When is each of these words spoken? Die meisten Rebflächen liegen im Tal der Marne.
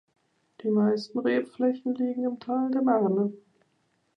Die 0.63 0.71
meisten 0.71 1.19
Rebflächen 1.19 1.93
liegen 1.93 2.23
im 2.25 2.39
Tal 2.39 2.71
der 2.71 2.81
Marne. 2.81 3.31